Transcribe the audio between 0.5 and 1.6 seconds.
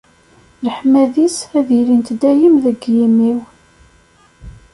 Leḥmadi-s